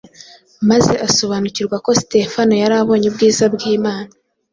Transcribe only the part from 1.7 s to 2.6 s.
ko Sitefano